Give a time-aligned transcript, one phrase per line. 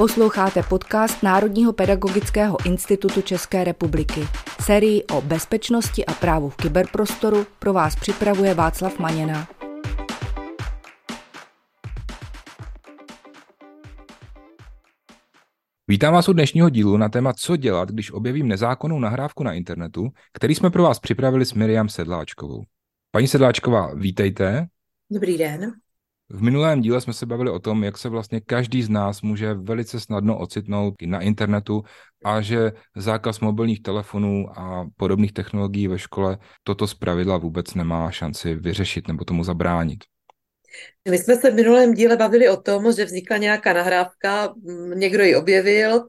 [0.00, 4.20] Posloucháte podcast Národního pedagogického institutu České republiky.
[4.60, 9.48] Sérii o bezpečnosti a právu v kyberprostoru pro vás připravuje Václav Maněna.
[15.88, 20.08] Vítám vás u dnešního dílu na téma Co dělat, když objevím nezákonnou nahrávku na internetu,
[20.32, 22.62] který jsme pro vás připravili s Miriam Sedláčkovou.
[23.10, 24.66] Paní Sedláčková, vítejte.
[25.10, 25.72] Dobrý den.
[26.32, 29.54] V minulém díle jsme se bavili o tom, jak se vlastně každý z nás může
[29.54, 31.82] velice snadno ocitnout na internetu
[32.24, 38.54] a že zákaz mobilních telefonů a podobných technologií ve škole toto zpravidla vůbec nemá šanci
[38.54, 40.04] vyřešit nebo tomu zabránit.
[41.08, 44.54] My jsme se v minulém díle bavili o tom, že vznikla nějaká nahrávka,
[44.94, 46.06] někdo ji objevil,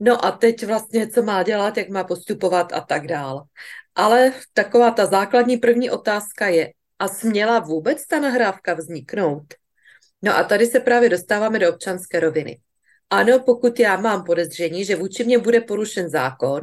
[0.00, 3.42] no a teď vlastně co má dělat, jak má postupovat a tak dál.
[3.94, 9.54] Ale taková ta základní první otázka je, a směla vůbec ta nahrávka vzniknout?
[10.22, 12.60] No a tady se právě dostáváme do občanské roviny.
[13.10, 16.62] Ano, pokud já mám podezření, že vůči mě bude porušen zákon,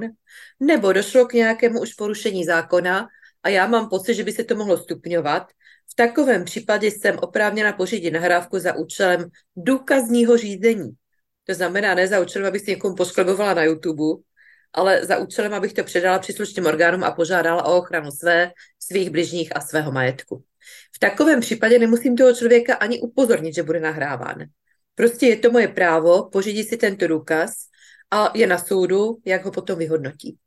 [0.59, 3.08] nebo došlo k nějakému už porušení zákona
[3.44, 5.47] a já mám pocit, že by se to mohlo stupňovat,
[5.92, 10.92] v takovém případě jsem oprávněna pořídit nahrávku za účelem důkazního řízení.
[11.47, 14.23] To znamená ne za účelem, abych si někomu pošklebovala na YouTube,
[14.73, 19.56] ale za účelem, abych to předala příslušným orgánům a požádala o ochranu své, svých bližních
[19.56, 20.44] a svého majetku.
[20.96, 24.38] V takovém případě nemusím toho člověka ani upozornit, že bude nahráván.
[24.96, 27.54] Prostě je to moje právo pořídit si tento důkaz
[28.12, 30.38] a je na soudu, jak ho potom vyhodnotí.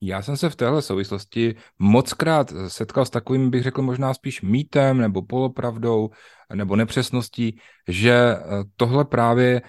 [0.00, 4.98] Já jsem se v téhle souvislosti mockrát setkal s takovým, bych řekl, možná spíš mýtem
[4.98, 6.10] nebo polopravdou
[6.54, 8.40] nebo nepřesností, že eh,
[8.76, 9.62] tohle právě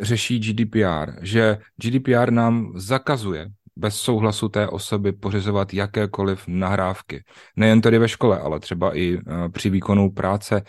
[0.00, 7.24] řeší GDPR, že GDPR nám zakazuje bez souhlasu té osoby pořizovat jakékoliv nahrávky.
[7.56, 10.62] Nejen tedy ve škole, ale třeba i eh, při výkonu práce,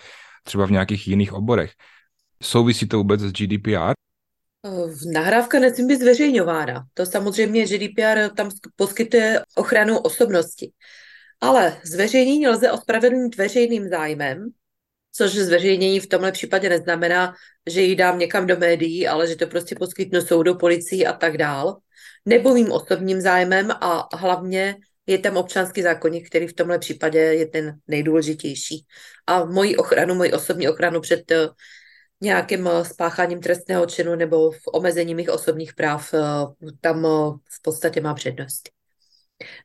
[0.43, 1.71] třeba v nějakých jiných oborech.
[2.43, 3.93] Souvisí to vůbec s GDPR?
[5.13, 6.85] Nahrávka nesmí být zveřejňována.
[6.93, 10.71] To samozřejmě GDPR tam poskytuje ochranu osobnosti.
[11.41, 14.49] Ale zveřejnění lze ospravedlnit veřejným zájmem,
[15.11, 17.33] což zveřejnění v tomhle případě neznamená,
[17.69, 21.37] že ji dám někam do médií, ale že to prostě poskytnu soudu, policii a tak
[21.37, 21.77] dál.
[22.25, 24.75] Nebo mým osobním zájmem a hlavně
[25.07, 28.85] je tam občanský zákonník, který v tomhle případě je ten nejdůležitější.
[29.27, 31.31] A moji ochranu, moji osobní ochranu před
[32.21, 36.19] nějakým eh, spácháním trestného činu nebo v omezení mých osobních práv, eh,
[36.81, 37.09] tam eh,
[37.49, 38.69] v podstatě má přednost.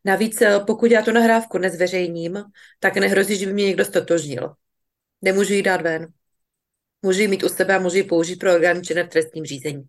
[0.04, 2.42] Navíc, pokud já tu nahrávku nezveřejním,
[2.80, 4.54] tak nehrozí, že by mě někdo stotožnil.
[5.22, 6.06] Nemůžu ji dát ven.
[7.02, 9.84] Můžu ji mít u sebe a můžu ji použít pro orgány činné v trestním řízení.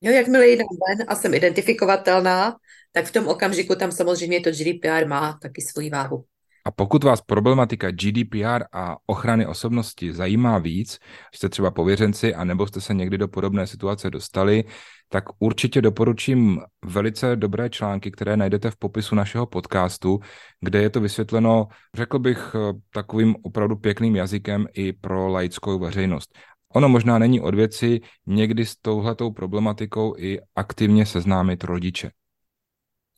[0.00, 2.56] Jo, jakmile ji dám ven a jsem identifikovatelná,
[2.92, 6.24] tak v tom okamžiku tam samozřejmě to GDPR má taky svoji váhu.
[6.66, 10.98] A pokud vás problematika GDPR a ochrany osobnosti zajímá víc,
[11.34, 14.64] jste třeba pověřenci a nebo jste se někdy do podobné situace dostali,
[15.08, 20.20] tak určitě doporučím velice dobré články, které najdete v popisu našeho podcastu,
[20.60, 22.56] kde je to vysvětleno, řekl bych,
[22.92, 26.38] takovým opravdu pěkným jazykem i pro laickou veřejnost.
[26.74, 32.10] Ono možná není od věci někdy s touhletou problematikou i aktivně seznámit rodiče.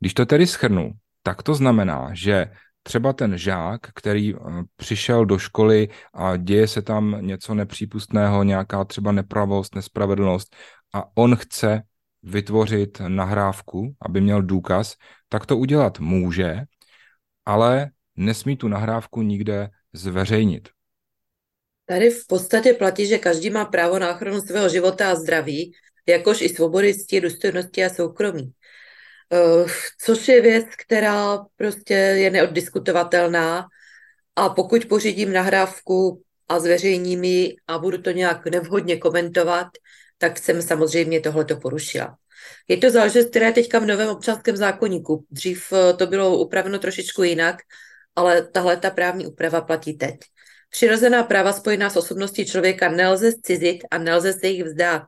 [0.00, 0.92] Když to tedy schrnu,
[1.22, 2.50] tak to znamená, že
[2.86, 4.38] třeba ten žák, který eh,
[4.76, 10.56] přišel do školy a děje se tam něco nepřípustného, nějaká třeba nepravost, nespravedlnost
[10.94, 11.82] a on chce
[12.22, 14.94] vytvořit nahrávku, aby měl důkaz,
[15.28, 16.62] tak to udělat může,
[17.44, 20.68] ale nesmí tu nahrávku nikde zveřejnit.
[21.86, 25.72] Tady v podstatě platí, že každý má právo na ochranu svého života a zdraví,
[26.06, 28.52] jakož i svobody, důstojnosti a soukromí.
[29.32, 29.70] Uh,
[30.04, 33.66] což je věc, která prostě je neoddiskutovatelná
[34.36, 39.66] a pokud pořídím nahrávku a zveřejním ji a budu to nějak nevhodně komentovat,
[40.18, 42.16] tak jsem samozřejmě tohleto porušila.
[42.68, 45.26] Je to záležitost, která je teďka v novém občanském zákonníku.
[45.30, 47.56] Dřív eh, to bylo upraveno trošičku jinak,
[48.16, 50.14] ale tahle ta právní úprava platí teď.
[50.70, 55.06] Přirozená práva spojená s osobností člověka nelze zcizit a nelze se jich vzdát.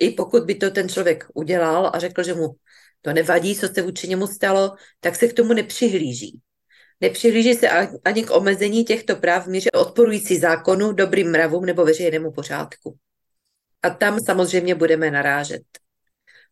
[0.00, 2.48] I pokud by to ten člověk udělal a řekl, že mu
[3.06, 6.40] to nevadí, co se vůči němu stalo, tak se k tomu nepřihlíží.
[7.00, 7.68] Nepřihlíží se
[8.04, 12.96] ani k omezení těchto práv v míře odporující zákonu, dobrým mravům nebo veřejnému pořádku.
[13.82, 15.62] A tam samozřejmě budeme narážet.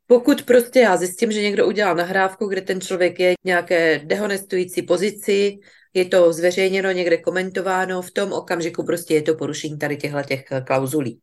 [0.06, 4.82] Pokud prostě já zjistím, že někdo udělal nahrávku, kde ten člověk je v nějaké dehonestující
[4.82, 5.58] pozici,
[5.94, 10.44] je to zveřejněno, někde komentováno, v tom okamžiku prostě je to porušení tady těchto těch
[10.66, 11.20] klauzulí.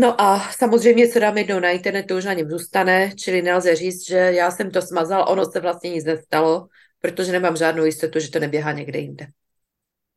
[0.00, 3.76] No a samozřejmě, co dám jednou na internet, to už na něm zůstane, čili nelze
[3.76, 6.68] říct, že já jsem to smazal, ono se vlastně nic nestalo,
[7.00, 9.26] protože nemám žádnou jistotu, že to neběhá někde jinde.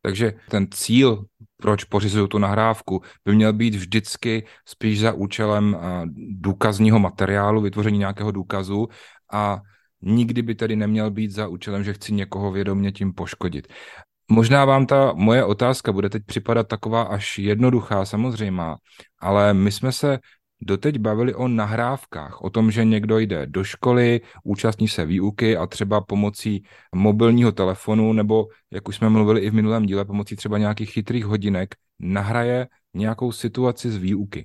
[0.02, 1.24] Takže ten cíl
[1.56, 5.76] proč pořizují tu nahrávku, by měl být vždycky spíš za účelem
[6.30, 8.88] důkazního materiálu, vytvoření nějakého důkazu
[9.32, 9.60] a
[10.02, 13.68] nikdy by tedy neměl být za účelem, že chci někoho vědomě tím poškodit.
[14.32, 18.76] Možná vám ta moje otázka bude teď připadat taková až jednoduchá, samozřejmá,
[19.18, 20.18] ale my jsme se
[20.60, 25.66] doteď bavili o nahrávkách, o tom, že někdo jde do školy, účastní se výuky a
[25.66, 26.64] třeba pomocí
[26.94, 31.24] mobilního telefonu nebo, jak už jsme mluvili i v minulém díle, pomocí třeba nějakých chytrých
[31.24, 34.44] hodinek nahraje nějakou situaci z výuky.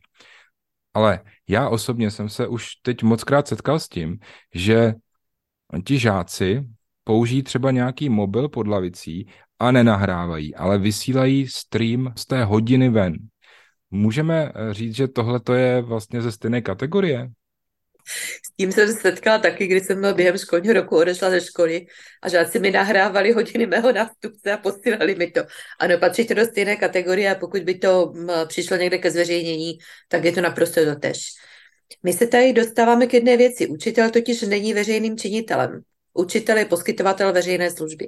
[0.93, 4.19] Ale já osobně jsem se už teď mockrát setkal s tím,
[4.53, 4.93] že
[5.85, 6.67] ti žáci
[7.03, 9.27] použijí třeba nějaký mobil pod lavicí
[9.59, 13.13] a nenahrávají, ale vysílají stream z té hodiny ven.
[13.91, 17.29] Můžeme eh, říct, že tohle to je vlastně ze stejné kategorie?
[18.45, 21.85] S tím jsem se setkala taky, když jsem během školního roku odešla ze školy
[22.21, 25.41] a žáci mi nahrávali hodiny mého nástupce a posílali mi to.
[25.79, 28.13] Ano, patří to do stejné kategorie a pokud by to
[28.47, 29.77] přišlo někde ke zveřejnění,
[30.07, 31.19] tak je to naprosto dotež.
[32.03, 33.67] My se tady dostáváme k jedné věci.
[33.67, 35.81] Učitel totiž není veřejným činitelem.
[36.17, 38.07] Učitel je poskytovatel veřejné služby.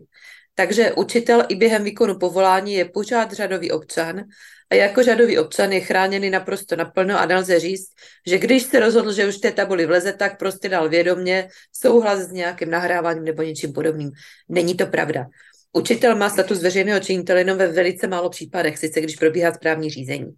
[0.56, 4.24] Takže učitel i během výkonu povolání je pořád řadový občan
[4.70, 7.90] a jako řadový občan je chráněný naprosto naplno a nelze říct,
[8.28, 12.32] že když se rozhodl, že už té tabuli vleze, tak prostě dal vědomě souhlas s
[12.32, 14.12] nějakým nahráváním nebo něčím podobným.
[14.50, 15.26] Není to pravda.
[15.74, 20.32] Učitel má status veřejného činitele jenom ve velice málo případech, sice když probíhá správní řízení.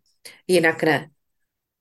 [0.47, 1.07] Jinak ne.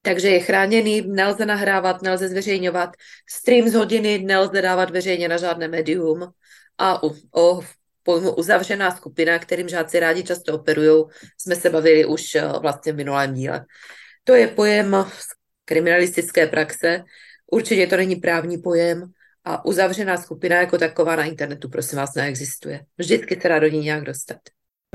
[0.02, 2.90] Takže je chráněný, nelze nahrávat, nelze zveřejňovat.
[3.28, 6.32] Stream z hodiny nelze dávat veřejně na žádné médium.
[6.78, 7.60] A o, o
[8.02, 11.04] pojmu uzavřená skupina, kterým žáci rádi často operují,
[11.38, 13.64] jsme se bavili už eh, vlastně v minulém díle.
[14.24, 15.26] To je pojem z
[15.64, 17.04] kriminalistické praxe,
[17.50, 19.10] určitě to není právní pojem
[19.44, 22.84] a uzavřená skupina jako taková na internetu, prosím vás, neexistuje.
[22.98, 24.38] Vždycky se do ní nějak dostat.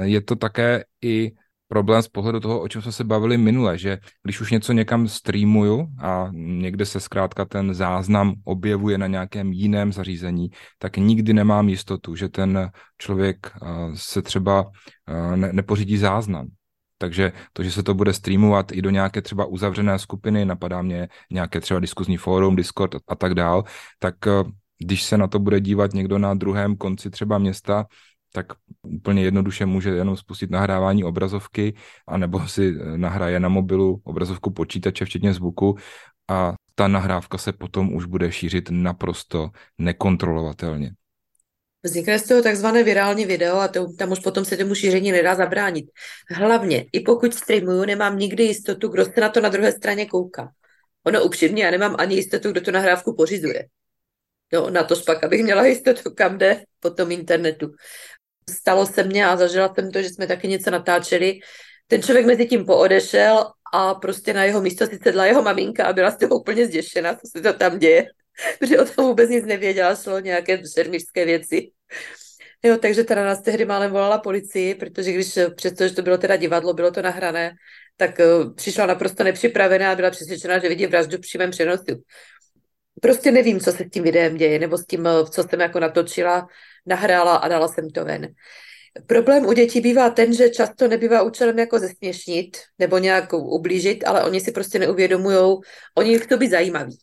[0.04, 1.32] Je to také i
[1.68, 5.08] problém z pohledu toho, o čem jsme se bavili minule, že když už něco někam
[5.08, 11.70] streamuju a někde se zkrátka ten záznam objevuje na nějakém jiném zařízení, tak nikdy nemám
[11.70, 14.72] jistotu, že ten člověk eh, se třeba
[15.08, 16.48] eh, ne, nepořídí záznam.
[16.98, 21.08] Takže to, že se to bude streamovat i do nějaké třeba uzavřené skupiny, napadá mě
[21.32, 23.64] nějaké třeba diskuzní fórum, Discord a tak dál,
[24.00, 24.32] tak eh,
[24.78, 27.86] když se na to bude dívat někdo na druhém konci třeba města,
[28.36, 28.46] tak
[28.84, 31.74] úplně jednoduše může jenom spustit nahrávání obrazovky,
[32.08, 35.76] anebo si eh, nahraje na mobilu obrazovku počítače, včetně zvuku
[36.30, 40.92] a ta nahrávka se potom už bude šířit naprosto nekontrolovatelně.
[41.84, 45.36] Vznikne z toho takzvané virální video a to, tam už potom se tomu šíření nedá
[45.36, 45.86] zabránit.
[46.32, 50.52] Hlavně, i pokud streamuju, nemám nikdy jistotu, kdo se na to na druhé straně kouká.
[51.04, 53.66] Ono upřímně, já nemám ani jistotu, kdo tu nahrávku pořizuje.
[54.54, 57.72] No, na to pak, abych měla jistotu, kam jde po tom internetu
[58.50, 61.40] stalo se mně a zažila jsem to, že jsme taky něco natáčeli.
[61.88, 65.94] Ten člověk mezi tím poodešel a prostě na jeho místo si sedla jeho maminka a
[65.94, 68.06] byla z toho úplně zděšená, co se to tam děje.
[68.60, 71.72] Protože o tom vůbec nic nevěděla, šlo nějaké šermišské věci.
[72.64, 76.74] Jo, takže teda nás tehdy málem volala policii, protože když přestože to bylo teda divadlo,
[76.74, 77.56] bylo to nahrané,
[77.98, 82.04] tak uh, přišla naprosto nepřipravená a byla přesvědčená, že vidí vraždu v přímém přenosu.
[83.02, 86.48] Prostě nevím, co se s tím videem děje, nebo s tím, co jsem jako natočila,
[86.86, 88.28] nahrála a dala jsem to ven.
[89.08, 94.24] Problém u dětí bývá ten, že často nebývá účelem jako zesměšnit nebo nějak ublížit, ale
[94.24, 95.58] oni si prostě neuvědomují,
[95.98, 96.98] oni chcou být zajímaví.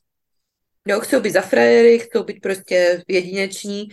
[0.89, 3.89] No, chcou být za frajery, chcou být prostě jedineční,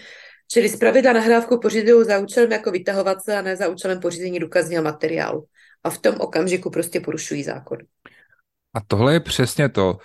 [0.51, 4.83] čili zpravidla nahrávku pořizují za účelem jako vytahovat se a ne za účelem pořízení důkazního
[4.83, 5.45] materiálu.
[5.83, 7.77] A v tom okamžiku prostě porušují zákon.
[8.73, 9.97] A tohle je přesně to,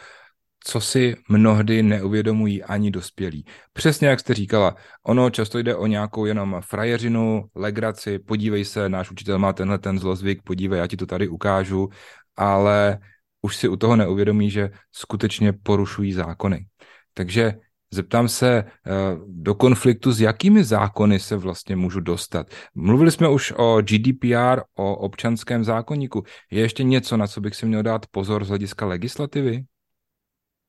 [0.66, 3.44] co si mnohdy neuvědomují ani dospělí.
[3.72, 9.10] Přesně jak jste říkala, ono často jde o nějakou jenom frajeřinu, legraci, podívej se, náš
[9.10, 11.88] učitel má tenhle ten zlozvyk, podívej, já ti to tady ukážu,
[12.36, 12.98] ale
[13.42, 16.66] už si u toho neuvědomí, že skutečně porušují zákony.
[17.14, 17.54] Takže
[17.90, 18.90] zeptám se eh,
[19.26, 22.46] do konfliktu, s jakými zákony se vlastně můžu dostat.
[22.74, 26.22] Mluvili jsme už o GDPR, o občanském zákonníku.
[26.50, 29.64] Je ještě něco, na co bych si měl dát pozor z hlediska legislativy?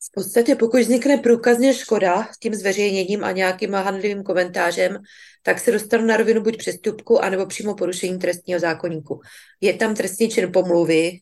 [0.07, 4.97] V podstatě pokud vznikne průkazně škoda s tím zveřejněním a nějakým handlivým komentářem,
[5.43, 9.21] tak se dostanu na rovinu buď přestupku, anebo přímo porušení trestního zákonníku.
[9.61, 11.19] Je tam trestní čin pomluvy,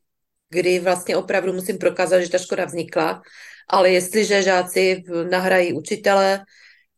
[0.50, 3.22] kdy vlastně opravdu musím prokázat, že ta škoda vznikla,
[3.70, 6.44] ale jestliže žáci nahrají učitele,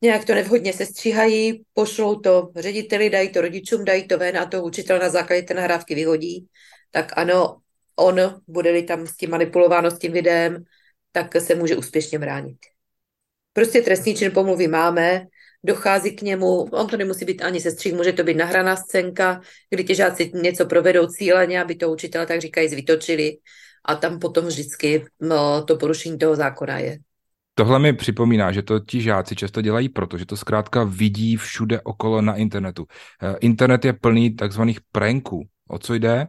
[0.01, 4.45] nějak to nevhodně se stříhají, pošlou to řediteli, dají to rodičům, dají to ven a
[4.45, 6.47] to učitel na základě té nahrávky vyhodí,
[6.91, 7.57] tak ano,
[7.95, 10.63] on, bude-li tam s tím manipulováno s tím videem,
[11.15, 12.57] tak se může úspěšně bránit.
[13.53, 15.25] Prostě trestní čin pomluvy máme,
[15.63, 19.83] dochází k němu, on to nemusí být ani sestřih, může to být nahraná scénka, kdy
[19.83, 23.37] ti žáci něco provedou cíleně, aby to učitele tak říkají vytočili
[23.85, 26.99] a tam potom vždycky no, to porušení toho zákona je.
[27.53, 31.81] Tohle mi připomíná, že to ti žáci často dělají proto, že to zkrátka vidí všude
[31.81, 32.85] okolo na internetu.
[33.23, 35.47] Eh, internet je plný takzvaných pranků.
[35.67, 36.27] O co jde?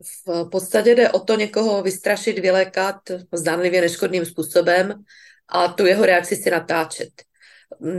[0.00, 2.96] V podstatě jde o to někoho vystrašit, vylékat
[3.32, 5.04] zdánlivě neškodným způsobem
[5.48, 7.10] a tu jeho reakci si natáčet.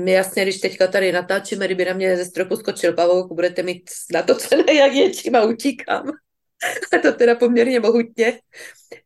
[0.06, 4.22] Jasně, když teďka tady natáčíme, kdyby na mě ze stropu skočil pavouk, budete mít na
[4.22, 6.12] to cené, jak ječím a utíkám.
[6.94, 8.39] A to teda poměrně mohutně.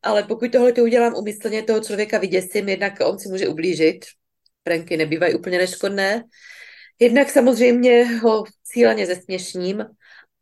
[0.01, 4.05] Ale pokud tohle to udělám umyslně, toho člověka vyděsím, jednak on si může ublížit.
[4.63, 6.23] Pranky nebývají úplně neškodné.
[6.99, 9.85] Jednak samozřejmě ho cíleně zesměšním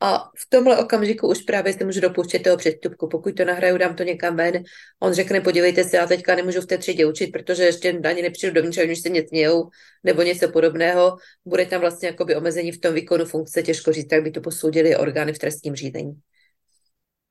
[0.02, 3.08] a v tomhle okamžiku už právě se můžu dopouštět toho přestupku.
[3.08, 4.64] Pokud to nahraju, dám to někam ven,
[5.00, 8.54] on řekne, podívejte se, já teďka nemůžu v té třídě učit, protože ještě ani nepřijdu
[8.54, 9.70] dovnitř, už se mě smějou,
[10.04, 11.18] nebo něco podobného.
[11.46, 14.98] Bude tam vlastně jakoby omezení v tom výkonu funkce, těžko říct, jak by to posoudili
[14.98, 16.20] orgány v trestním řízení.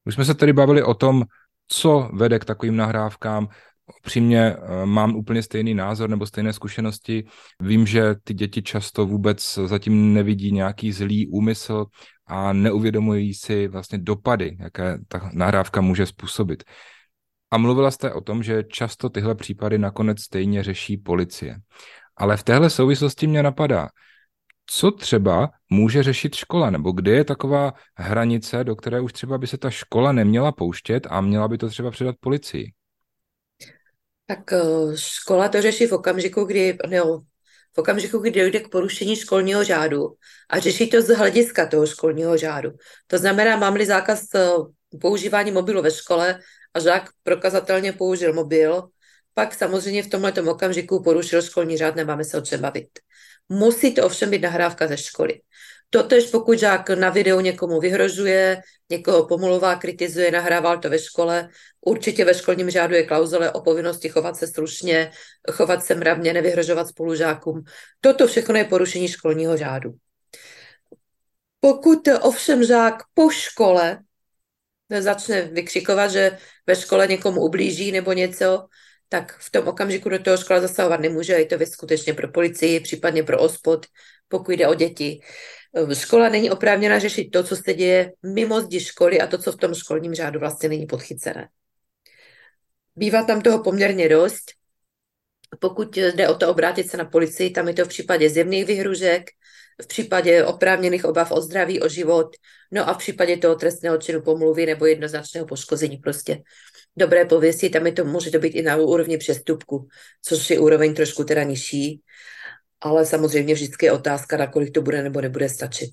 [0.05, 1.23] Už jsme se tady bavili o tom,
[1.69, 3.49] co vede k takovým nahrávkám.
[4.03, 7.25] Upřímně eh, mám úplně stejný názor nebo stejné zkušenosti.
[7.61, 11.87] Vím, že ty děti často vůbec zatím nevidí nějaký zlý úmysl
[12.27, 16.65] a neuvědomují si vlastně dopady, jaké ta nahrávka může způsobit.
[17.51, 21.57] A mluvila jste o tom, že často tyhle případy nakonec stejně řeší policie.
[22.17, 23.89] Ale v téhle souvislosti mě napadá,
[24.67, 29.47] co třeba může řešit škola, nebo kde je taková hranice, do které už třeba by
[29.47, 32.73] se ta škola neměla pouštět a měla by to třeba předat policii?
[34.29, 37.25] Tak eh, škola to řeší v okamžiku, kdy, no,
[37.75, 40.07] v okamžiku, kdy dojde k porušení školního řádu
[40.51, 42.71] a řeší to z hlediska toho školního řádu.
[43.07, 44.49] To znamená, mám-li zákaz eh,
[45.01, 46.41] používání mobilu ve škole
[46.75, 48.89] a žák prokazatelně použil mobil,
[49.35, 52.89] pak samozřejmě v tomhle okamžiku porušil školní řád, nemáme se o čem bavit.
[53.49, 55.41] Musí to ovšem být nahrávka ze školy.
[55.91, 61.49] Totež pokud žák na videu někomu vyhrožuje, někoho pomluvá, kritizuje, nahrával to ve škole,
[61.81, 65.11] určitě ve školním řádu je klauzule o povinnosti chovat se slušně,
[65.53, 67.65] chovat se mravně, nevyhrožovat spolužákům.
[68.01, 69.95] Toto všechno je porušení školního řádu.
[71.61, 73.99] Pokud ovšem žák po škole
[75.01, 78.67] začne vykřikovat, že ve škole někomu ublíží nebo něco,
[79.09, 82.81] tak v tom okamžiku do toho škola zasahovat nemůže, je to věc skutečně pro policii,
[82.81, 83.87] případně pro ospod,
[84.29, 85.21] pokud jde o děti.
[85.95, 89.57] Škola není oprávněna řešit to, co se děje mimo zdi školy a to, co v
[89.57, 91.49] tom školním řádu vlastně není podchycené.
[92.97, 94.45] Bývá tam toho poměrně dost.
[95.61, 99.31] Pokud jde o to obrátit se na policii, tam je to v případě zjevných vyhružek,
[99.83, 102.27] v případě oprávněných obav o zdraví, o život,
[102.73, 106.43] no a v případě toho trestného činu pomluvy nebo jednoznačného poškození prostě
[106.97, 109.89] dobré pověsti, tam je to, může to být i na úrovni přestupku,
[110.23, 112.01] což je úroveň trošku teda nižší,
[112.81, 115.91] ale samozřejmě vždycky je otázka, na kolik to bude nebo nebude stačit.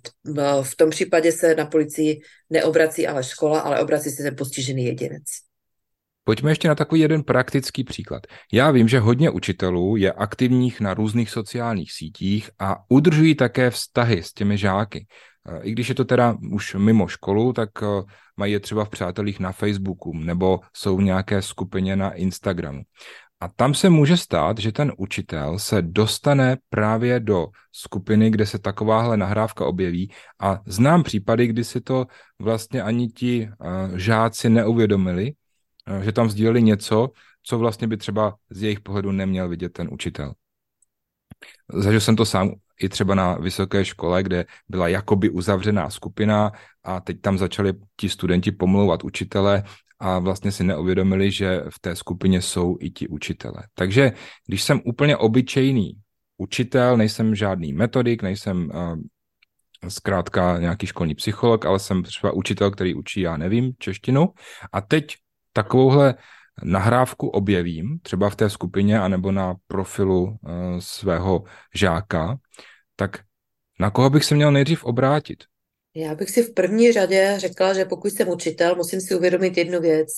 [0.61, 5.23] V tom případě se na policii neobrací ale škola, ale obrací se ten postižený jedinec.
[6.23, 8.27] Pojďme ještě na takový jeden praktický příklad.
[8.53, 14.23] Já vím, že hodně učitelů je aktivních na různých sociálních sítích a udržují také vztahy
[14.23, 15.07] s těmi žáky.
[15.61, 17.85] I když je to teda už mimo školu, tak eh,
[18.37, 22.81] mají je třeba v přátelích na Facebooku nebo jsou v nějaké skupině na Instagramu.
[23.39, 28.59] A tam se může stát, že ten učitel se dostane právě do skupiny, kde se
[28.59, 32.07] takováhle nahrávka objeví a znám případy, kdy si to
[32.39, 35.33] vlastně ani ti uh, žáci neuvědomili,
[35.89, 37.09] uh, že tam sdíleli něco,
[37.43, 40.33] co vlastně by třeba z jejich pohledu neměl vidět ten učitel.
[41.73, 42.51] Zažil jsem to sám
[42.81, 46.51] i třeba na vysoké škole, kde byla jakoby uzavřená skupina
[46.83, 49.63] a teď tam začali ti studenti pomlouvat učitele
[49.99, 53.63] a vlastně si neuvědomili, že v té skupině jsou i ti učitele.
[53.73, 54.11] Takže
[54.47, 55.91] když jsem úplně obyčejný
[56.37, 58.99] učitel, nejsem žádný metodik, nejsem uh,
[59.87, 64.29] zkrátka nějaký školní psycholog, ale jsem třeba učitel, který učí, já nevím, češtinu
[64.73, 65.15] a teď
[65.53, 66.15] takovouhle
[66.63, 70.37] nahrávku objevím, třeba v té skupině anebo na profilu uh,
[70.79, 72.37] svého žáka,
[72.95, 73.19] tak
[73.79, 75.43] na koho bych se měl nejdřív obrátit?
[75.97, 79.81] Já bych si v první řadě řekla, že pokud jsem učitel, musím si uvědomit jednu
[79.81, 80.09] věc.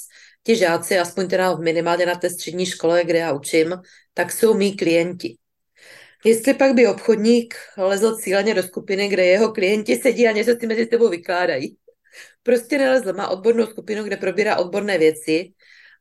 [0.44, 3.76] Ti žáci, aspoň teda minimálně na té střední škole, kde já učím,
[4.14, 5.38] tak jsou mý klienti.
[6.26, 10.68] Jestli pak by obchodník lezl cíleně do skupiny, kde jeho klienti sedí a něco si
[10.68, 11.78] mezi sebou vykládají,
[12.44, 13.14] prostě nelezl.
[13.14, 15.54] Má odbornou skupinu, kde probírá odborné věci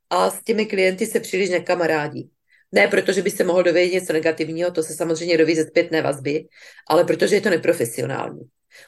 [0.09, 2.29] a s těmi klienty se příliš nekamarádí.
[2.71, 6.47] Ne protože by se mohl dovědět něco negativního, to se samozřejmě doví ze zpětné vazby,
[6.89, 8.41] ale protože je to neprofesionální.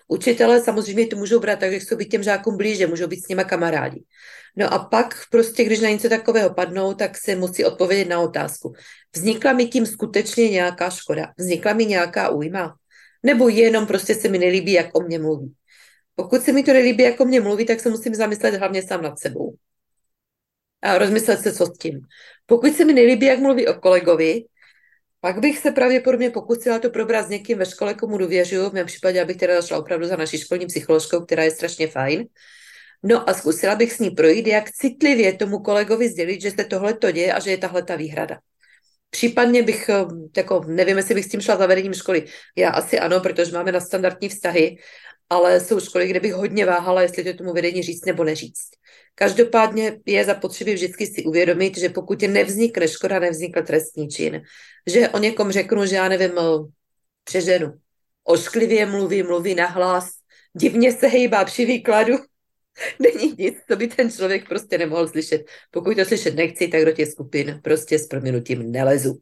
[0.08, 3.28] Učitelé samozřejmě to můžou brát tak, že chcou být těm žákům blíže, můžou být s
[3.28, 4.04] nima kamarádi.
[4.56, 8.74] No a pak prostě, když na něco takového padnou, tak se musí odpovědět na otázku.
[9.16, 11.34] Vznikla mi tím skutečně nějaká škoda?
[11.38, 12.76] Vznikla mi nějaká újma?
[13.24, 15.54] Nebo jenom prostě se mi nelíbí, jak o mě mluví?
[16.16, 19.02] Pokud se mi to nelíbí, jak o mě mluví, tak se musím zamyslet hlavně sám
[19.02, 19.56] nad sebou.
[20.82, 22.00] A rozmyslet se, co s tím.
[22.46, 24.46] Pokud se mi nelíbí, jak mluví o kolegovi,
[25.22, 28.70] pak bych se pravděpodobně pokusila to probrat s někým ve škole, komu důvěřuju.
[28.70, 32.26] V mém případě, abych teda šla opravdu za naší školní psycholožkou, která je strašně fajn.
[33.04, 36.94] No a zkusila bych s ní projít, jak citlivě tomu kolegovi sdělit, že se tohle
[36.94, 38.40] to děje a že je tahle ta výhrada.
[39.10, 40.06] Případně bych, eh,
[40.38, 42.26] jako nevím, jestli bych s tím šla za vedením školy.
[42.56, 44.78] Já asi ano, protože máme na standardní vztahy,
[45.30, 48.70] ale jsou školy, kde bych hodně váhala, jestli to tomu vedení říct nebo neříct.
[49.16, 54.42] Každopádně je zapotřebí vždycky si uvědomit, že pokud nevznikne škoda, nevznikl trestní čin.
[54.88, 56.42] Že o někom řeknu, že já nevím, eh,
[57.24, 57.74] přeženu.
[58.24, 60.10] Ošklivě mluví, mluví nahlas,
[60.54, 62.18] divně se hejbá při výkladu,
[63.00, 65.42] není nic, to by ten člověk prostě nemohl slyšet.
[65.72, 69.20] Pokud to slyšet nechci, tak do těch skupin prostě s proměnutím nelezu.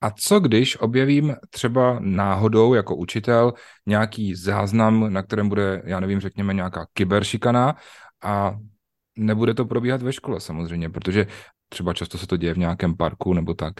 [0.00, 3.52] A co když objevím třeba náhodou jako učitel
[3.86, 7.76] nějaký záznam, na kterém bude, já nevím, řekněme nějaká kyberšikana
[8.22, 8.58] a
[9.16, 11.26] nebude to probíhat ve škole samozřejmě, protože
[11.68, 13.74] třeba často se to děje v nějakém parku nebo tak.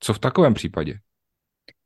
[0.00, 0.98] Co v takovém případě?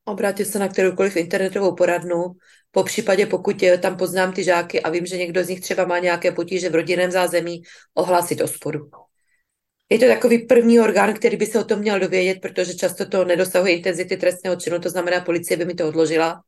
[0.04, 2.24] Obrátit se na kteroukoliv internetovou poradnu,
[2.70, 5.98] po případě, pokud tam poznám ty žáky a vím, že někdo z nich třeba má
[5.98, 7.62] nějaké potíže v rodinném zázemí,
[7.94, 8.90] ohlásit ospodu.
[9.90, 13.24] Je to takový první orgán, který by se o tom měl dovědět, protože často to
[13.24, 16.42] nedosahuje intenzity trestného činu, to znamená, policie by mi to odložila.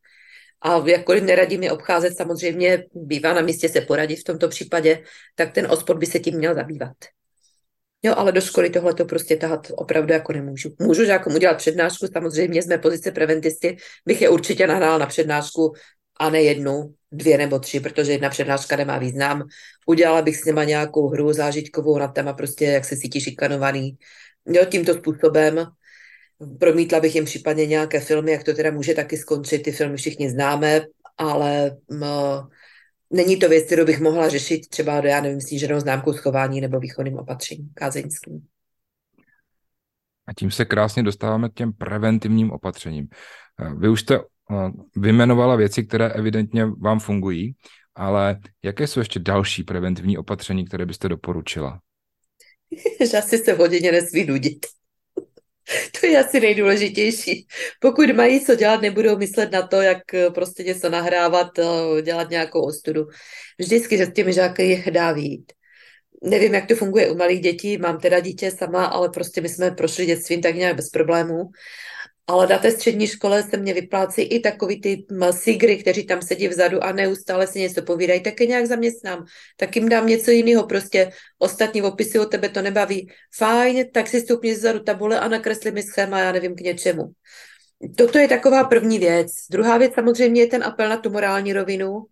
[0.62, 5.02] A jakkoliv neradím je obcházet, samozřejmě bývá na místě se poradit v tomto případě,
[5.34, 6.96] tak ten ospod by se tím měl zabývat.
[8.02, 10.74] Jo, ale do školy tohle to prostě tahat opravdu jako nemůžu.
[10.78, 15.72] Můžu žákům udělat přednášku, samozřejmě z mé pozice preventisty bych je určitě nahrál na přednášku
[16.20, 19.42] a ne jednu, dvě nebo tři, protože jedna přednáška nemá význam.
[19.86, 23.96] Udělala bych s něma nějakou hru zážitkovou na téma prostě, jak se cítí šikanovaný.
[24.46, 25.66] Jo, tímto způsobem
[26.58, 30.30] promítla bych jim případně nějaké filmy, jak to teda může taky skončit, ty filmy všichni
[30.30, 30.80] známe,
[31.18, 31.76] ale
[33.12, 37.18] není to věc, kterou bych mohla řešit třeba, já nevím, sníženou známkou schování nebo výchovným
[37.18, 38.46] opatřením kázeňským.
[40.26, 43.08] A tím se krásně dostáváme k těm preventivním opatřením.
[43.78, 44.20] Vy už jste
[44.96, 47.54] vymenovala věci, které evidentně vám fungují,
[47.94, 51.80] ale jaké jsou ještě další preventivní opatření, které byste doporučila?
[53.10, 54.66] Že asi se v hodině nesmí nudit.
[56.00, 57.46] To je asi nejdůležitější.
[57.80, 62.30] Pokud mají co dělat, nebudou myslet na to, jak eh, prostě něco nahrávat, eh, dělat
[62.30, 63.06] nějakou ostudu.
[63.58, 65.52] Vždycky se s těmi žáky dá vít.
[66.22, 69.70] Nevím, jak to funguje u malých dětí, mám teda dítě sama, ale prostě my jsme
[69.70, 71.50] prošli dětstvím tak nějak bez problémů.
[72.26, 76.48] Ale na té střední škole se mě vyplácí i takový ty sigry, kteří tam sedí
[76.48, 79.24] vzadu a neustále si něco povídají, tak je nějak zaměstnám.
[79.56, 83.10] Tak jim dám něco jiného, prostě ostatní opisy o tebe to nebaví.
[83.34, 87.12] Fajn, tak si stupni zadu tabule a nakresli mi schéma, já nevím k něčemu.
[87.96, 89.28] Toto je taková první věc.
[89.50, 92.06] Druhá věc samozřejmě je ten apel na tu morální rovinu,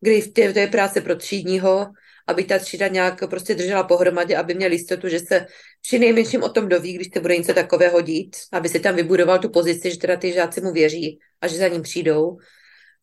[0.00, 1.86] kdy v té, v té práce pro třídního,
[2.26, 5.46] aby ta třída nějak prostě držela pohromadě, aby měl jistotu, že se
[5.86, 9.38] při nejmenším o tom doví, když se bude něco takového dít, aby si tam vybudoval
[9.38, 12.38] tu pozici, že teda ty žáci mu věří a že za ním přijdou.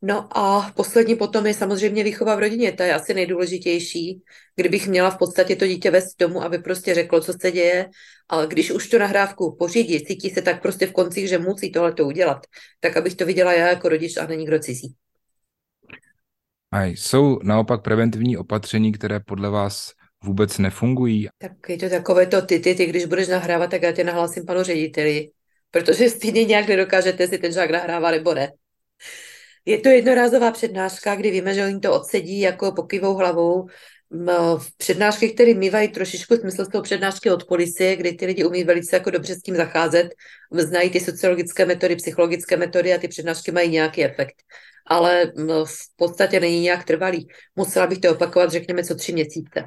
[0.02, 4.22] No a poslední potom je samozřejmě výchova v rodině, ta je asi nejdůležitější,
[4.56, 7.90] kdybych měla v podstatě to dítě vést tomu, aby prostě řeklo, co se děje,
[8.30, 11.94] ale když už tu nahrávku pořídí, cítí se tak prostě v koncích, že musí tohle
[11.94, 12.46] to udělat,
[12.80, 14.96] tak abych to viděla já jako rodič a není kdo cizí.
[16.72, 19.92] A jsou naopak preventivní opatření, které podle vás
[20.24, 21.28] vůbec nefungují?
[21.38, 24.46] Tak je to takové to ty, ty, ty, když budeš nahrávat, tak já tě nahlásím
[24.46, 25.30] panu řediteli,
[25.72, 28.52] protože stejně nějak nedokážete si ten žák nahrává nebo ne.
[29.66, 33.68] Je to jednorázová přednáška, kdy víme, že oni to odsedí jako pokývou hlavou.
[34.58, 38.64] V přednášky, které mývají trošičku smysl z toho přednášky od policie, kdy ty lidi umí
[38.64, 40.08] velice jako dobře s tím zacházet,
[40.52, 44.36] znají ty sociologické metody, psychologické metody a ty přednášky mají nějaký efekt
[44.86, 45.32] ale
[45.66, 47.28] v podstatě není nějak trvalý.
[47.56, 49.64] Musela bych to opakovat, řekněme, co tři měsíce.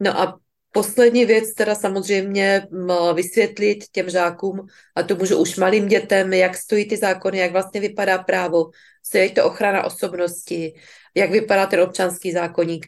[0.00, 0.38] No a
[0.72, 2.62] poslední věc teda samozřejmě
[3.14, 7.80] vysvětlit těm žákům, a to můžu už malým dětem, jak stojí ty zákony, jak vlastně
[7.80, 8.70] vypadá právo,
[9.10, 10.74] co je to ochrana osobnosti,
[11.14, 12.86] jak vypadá ten občanský zákonník.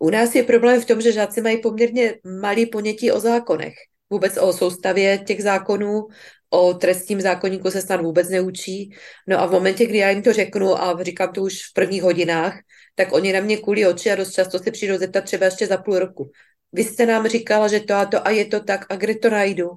[0.00, 3.74] U nás je problém v tom, že žáci mají poměrně malý ponětí o zákonech
[4.10, 6.06] vůbec o soustavě těch zákonů,
[6.50, 8.90] o trestním zákonníku se snad vůbec neučí.
[9.26, 12.02] No a v momentě, kdy já jim to řeknu a říkám to už v prvních
[12.02, 12.58] hodinách,
[12.94, 15.76] tak oni na mě kulí oči a dost často se přijdou zeptat třeba ještě za
[15.76, 16.30] půl roku.
[16.72, 19.30] Vy jste nám říkala, že to a to a je to tak a kde to
[19.30, 19.70] najdu?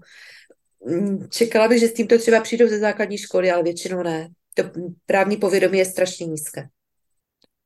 [0.85, 4.27] Mm, čekala bych, že s tímto třeba přijdou ze základní školy, ale většinou ne.
[4.53, 4.63] To
[5.05, 6.67] právní povědomí je strašně nízké.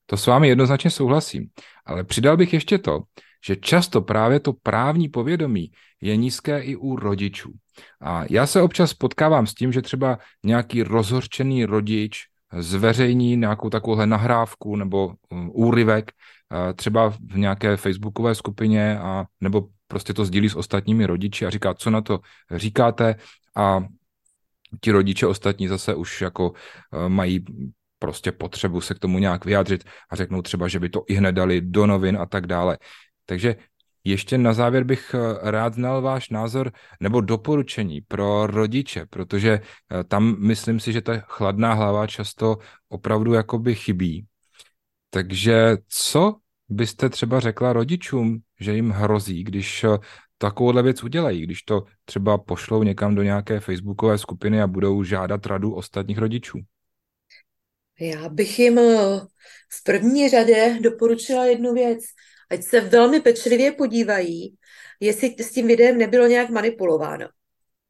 [0.09, 1.47] To s vámi jednoznačně souhlasím,
[1.85, 3.01] ale přidal bych ještě to,
[3.45, 7.51] že často právě to právní povědomí je nízké i u rodičů.
[8.01, 12.23] A já se občas potkávám s tím, že třeba nějaký rozhorčený rodič
[12.59, 16.11] zveřejní nějakou takovouhle nahrávku nebo um, úryvek
[16.75, 21.73] třeba v nějaké facebookové skupině a nebo prostě to sdílí s ostatními rodiči a říká,
[21.73, 22.19] co na to
[22.51, 23.15] říkáte
[23.55, 23.85] a
[24.81, 26.55] ti rodiče ostatní zase už jako uh,
[27.07, 27.45] mají
[27.99, 31.31] prostě potřebu se k tomu nějak vyjádřit a řeknou třeba, že by to i hned
[31.31, 32.77] dali do novin a tak dále.
[33.25, 33.55] Takže
[34.03, 40.03] ještě na závěr bych eh, rád znal váš názor nebo doporučení pro rodiče, protože eh,
[40.03, 42.57] tam myslím si, že ta chladná hlava často
[42.89, 44.25] opravdu jakoby chybí.
[45.09, 46.35] Takže co
[46.69, 49.97] byste třeba řekla rodičům, že jim hrozí, když eh,
[50.37, 55.45] takovouhle věc udělají, když to třeba pošlou někam do nějaké facebookové skupiny a budou žádat
[55.45, 56.59] radu ostatních rodičů?
[57.99, 58.79] Já bych jim
[59.69, 61.99] v první řadě doporučila jednu věc–
[62.49, 64.55] ať se velmi pečlivě podívají,
[64.99, 67.27] jestli s tím videem nebylo nějak manipulováno.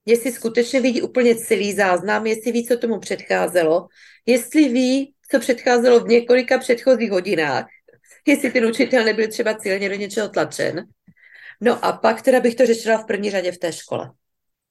[0.05, 3.87] Jestli skutečně vidí úplně celý záznam, jestli ví, co tomu předcházelo,
[4.25, 7.65] jestli ví, co předcházelo v několika předchozích hodinách,
[8.27, 10.85] jestli ten učitel nebyl třeba cíleně do něčeho tlačen.
[11.61, 14.11] No a pak teda bych to řešila v první řadě v té škole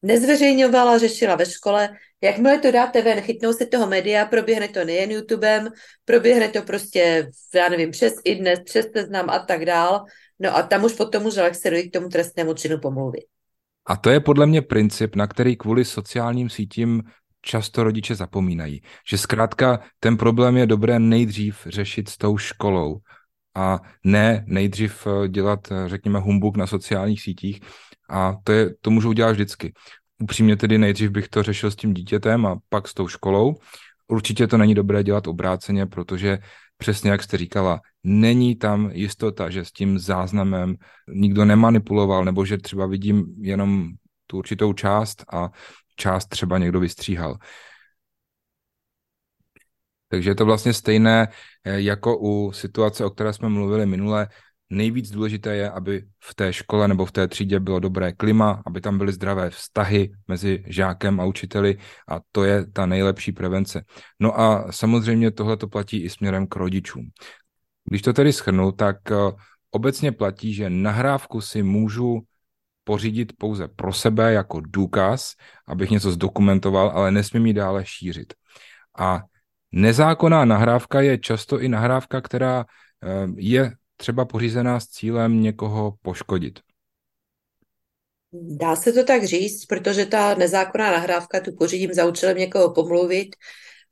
[0.07, 1.89] nezveřejňovala, řešila ve škole.
[2.23, 5.69] Jakmile to dáte ven, chytnou se toho média, proběhne to nejen YouTubem,
[6.05, 10.05] proběhne to prostě, já nevím, přes i dnes, přes seznam a tak dál.
[10.39, 13.19] No a tam už potom už se dojít k tomu trestnému činu pomluvy.
[13.87, 17.03] A to je podle mě princip, na který kvůli sociálním sítím
[17.43, 18.83] často rodiče zapomínají.
[19.09, 22.99] Že zkrátka ten problém je dobré nejdřív řešit s tou školou
[23.55, 27.61] a ne nejdřív eh, dělat, eh, řekněme, humbuk na sociálních sítích,
[28.09, 29.73] a to, je, to můžu udělat vždycky.
[30.23, 33.55] Upřímně tedy nejdřív bych to řešil s tím dítětem a pak s tou školou.
[34.09, 36.39] Určitě to není dobré dělat obráceně, protože
[36.77, 40.77] přesně jak jste říkala, není tam jistota, že s tím záznamem
[41.09, 43.89] nikdo nemanipuloval, nebo že třeba vidím jenom
[44.27, 45.51] tu určitou část a
[45.97, 47.39] část třeba někdo vystříhal.
[50.09, 51.29] Takže je to vlastně stejné
[51.65, 54.29] eh, jako u situace, o které jsme mluvili minule,
[54.71, 58.81] Nejvíc důležité je, aby v té škole nebo v té třídě bylo dobré klima, aby
[58.81, 63.85] tam byly zdravé vztahy mezi žákem a učiteli a to je ta nejlepší prevence.
[64.21, 67.11] No a samozřejmě tohle to platí i směrem k rodičům.
[67.85, 69.15] Když to tedy schrnu, tak eh,
[69.71, 72.23] obecně platí, že nahrávku si můžu
[72.85, 75.33] pořídit pouze pro sebe jako důkaz,
[75.69, 78.35] abych něco zdokumentoval, ale nesmím ji dále šířit.
[78.99, 79.23] A
[79.73, 82.65] nezákonná nahrávka je často i nahrávka, která
[83.03, 86.59] eh, je třeba pořízená s cílem někoho poškodit.
[88.33, 93.29] Dá se to tak říct, protože ta nezákonná nahrávka tu pořídím za účelem někoho pomluvit,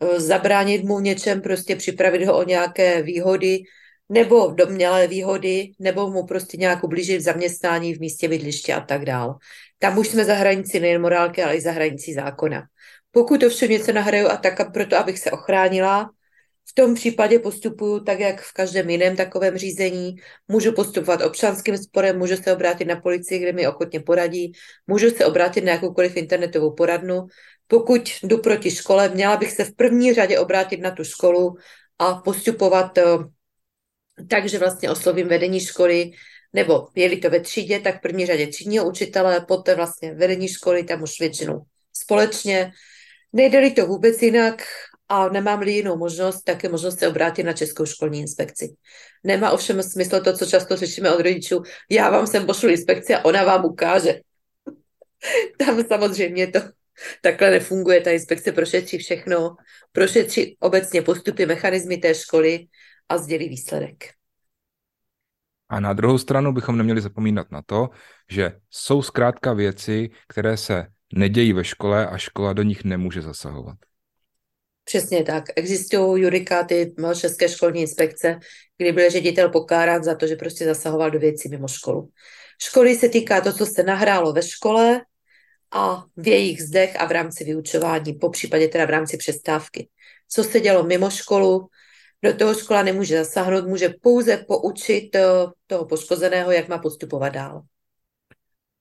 [0.00, 3.62] eh, zabránit mu něčem, prostě připravit ho o nějaké výhody,
[4.08, 9.04] nebo domnělé výhody, nebo mu prostě nějak ublížit v zaměstnání v místě bydliště a tak
[9.04, 9.38] dál.
[9.78, 12.62] Tam už jsme za hranici nejen morálky, ale i za hranicí zákona.
[13.10, 16.10] Pokud ovšem něco nahraju a tak proto, abych se ochránila,
[16.66, 20.16] v tom případě postupuju tak, jak v každém jiném takovém řízení.
[20.48, 24.52] Můžu postupovat občanským sporem, můžu se obrátit na policii, kde mi ochotně poradí,
[24.86, 27.26] můžu se obrátit na jakoukoliv internetovou poradnu.
[27.66, 31.56] Pokud jdu proti škole, měla bych se v první řadě obrátit na tu školu
[31.98, 33.04] a postupovat eh,
[34.28, 36.10] tak, že vlastně oslovím vedení školy,
[36.52, 40.84] nebo je to ve třídě, tak v první řadě třídního učitele, poté vlastně vedení školy,
[40.84, 42.72] tam už většinou společně.
[43.32, 44.62] Nejde-li to vůbec jinak,
[45.14, 48.74] a nemám-li jinou možnost, tak je možnost se obrátit na Českou školní inspekci.
[49.24, 53.24] Nemá ovšem smysl to, co často řešíme od rodičů, já vám sem pošlu inspekci a
[53.24, 54.20] ona vám ukáže.
[55.58, 56.60] Tam samozřejmě to
[57.22, 59.56] takhle nefunguje, ta inspekce prošetří všechno,
[59.92, 62.66] prošetří obecně postupy, mechanismy té školy
[63.08, 64.04] a sdělí výsledek.
[65.68, 67.88] A na druhou stranu bychom neměli zapomínat na to,
[68.30, 73.76] že jsou zkrátka věci, které se nedějí ve škole a škola do nich nemůže zasahovat.
[74.84, 75.44] Přesně tak.
[75.56, 78.38] Existují judikáty České školní inspekce,
[78.78, 82.08] kdy byl ředitel pokárán za to, že prostě zasahoval do věcí mimo školu.
[82.62, 85.00] Školy se týká to, co se nahrálo ve škole
[85.72, 89.88] a v jejich zdech a v rámci vyučování, po případě teda v rámci přestávky.
[90.28, 91.68] Co se dělo mimo školu,
[92.22, 95.22] do toho škola nemůže zasáhnout, může pouze poučit eh,
[95.66, 97.62] toho poškozeného, jak má postupovat dál.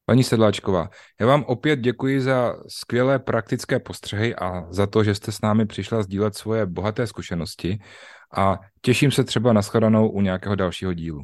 [0.05, 0.89] Paní Sedláčková,
[1.21, 5.65] já vám opět děkuji za skvělé praktické postřehy a za to, že jste s námi
[5.65, 7.79] přišla sdílet svoje bohaté zkušenosti
[8.37, 9.61] a těším se třeba na
[10.09, 11.21] u nějakého dalšího dílu.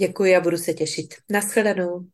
[0.00, 1.14] Děkuji a budu se těšit.
[1.30, 2.06] Naschledanou.